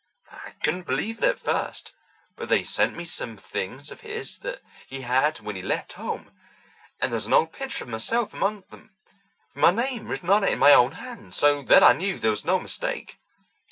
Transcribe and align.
I 0.31 0.53
couldn't 0.63 0.87
believe 0.87 1.19
it 1.19 1.23
at 1.25 1.37
first, 1.37 1.93
but 2.35 2.49
they 2.49 2.63
sent 2.63 2.95
me 2.97 3.05
some 3.05 3.37
things 3.37 3.91
of 3.91 4.01
his 4.01 4.39
that 4.39 4.63
he 4.87 5.01
had 5.01 5.41
when 5.41 5.55
he 5.55 5.61
left 5.61 5.93
home, 5.93 6.31
and 6.99 7.11
there 7.11 7.17
was 7.17 7.27
an 7.27 7.33
old 7.33 7.53
picture 7.53 7.83
of 7.83 7.91
myself 7.91 8.33
among 8.33 8.63
them 8.71 8.95
with 9.53 9.61
my 9.61 9.69
name 9.69 10.07
written 10.07 10.31
on 10.31 10.43
it 10.43 10.53
in 10.53 10.57
my 10.57 10.73
own 10.73 10.93
hand, 10.93 11.35
so 11.35 11.61
then 11.61 11.83
I 11.83 11.93
knew 11.93 12.17
there 12.17 12.31
was 12.31 12.43
no 12.45 12.57
mistake. 12.59 13.19